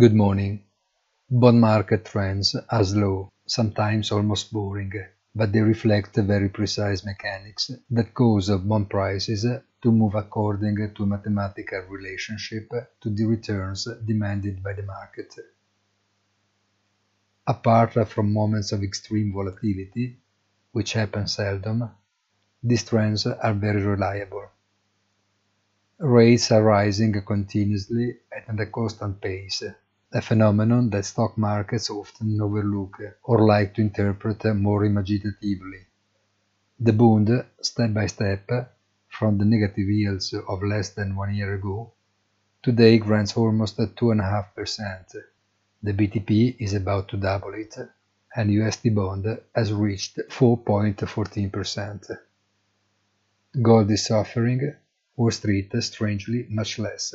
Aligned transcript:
Good 0.00 0.14
morning. 0.14 0.64
Bond 1.30 1.60
market 1.60 2.06
trends 2.06 2.56
are 2.56 2.84
slow, 2.84 3.28
sometimes 3.44 4.10
almost 4.10 4.50
boring, 4.50 4.94
but 5.34 5.52
they 5.52 5.60
reflect 5.60 6.16
very 6.16 6.48
precise 6.48 7.04
mechanics 7.04 7.70
that 7.90 8.14
cause 8.14 8.48
bond 8.48 8.88
prices 8.88 9.44
to 9.82 9.92
move 9.92 10.14
according 10.14 10.94
to 10.94 11.02
a 11.02 11.06
mathematical 11.06 11.82
relationship 11.90 12.70
to 13.02 13.10
the 13.10 13.26
returns 13.26 13.86
demanded 14.06 14.62
by 14.62 14.72
the 14.72 14.84
market. 14.84 15.34
Apart 17.46 18.08
from 18.08 18.32
moments 18.32 18.72
of 18.72 18.82
extreme 18.82 19.34
volatility, 19.34 20.16
which 20.72 20.94
happen 20.94 21.26
seldom, 21.28 21.90
these 22.62 22.84
trends 22.84 23.26
are 23.26 23.52
very 23.52 23.82
reliable. 23.82 24.46
Rates 25.98 26.50
are 26.50 26.62
rising 26.62 27.12
continuously 27.26 28.16
at 28.34 28.58
a 28.58 28.64
constant 28.64 29.20
pace, 29.20 29.62
a 30.12 30.20
phenomenon 30.20 30.90
that 30.90 31.04
stock 31.04 31.38
markets 31.38 31.88
often 31.88 32.40
overlook 32.40 33.00
or 33.22 33.46
like 33.46 33.74
to 33.74 33.80
interpret 33.80 34.44
more 34.56 34.84
imaginatively. 34.84 35.86
The 36.80 36.92
Bund, 36.92 37.44
step 37.60 37.94
by 37.94 38.06
step, 38.06 38.48
from 39.08 39.38
the 39.38 39.44
negative 39.44 39.88
yields 39.88 40.32
of 40.32 40.62
less 40.62 40.90
than 40.90 41.14
one 41.14 41.34
year 41.34 41.54
ago, 41.54 41.92
today 42.62 42.98
grants 42.98 43.36
almost 43.36 43.78
2.5%. 43.78 45.14
The 45.82 45.92
BTP 45.92 46.56
is 46.58 46.74
about 46.74 47.08
to 47.08 47.16
double 47.16 47.54
it, 47.54 47.76
and 48.34 48.50
USD 48.50 48.94
bond 48.94 49.26
has 49.54 49.72
reached 49.72 50.18
4.14%. 50.28 52.18
Gold 53.62 53.90
is 53.90 54.06
suffering, 54.06 54.74
Wall 55.16 55.30
Street 55.30 55.72
strangely 55.80 56.46
much 56.48 56.78
less. 56.78 57.14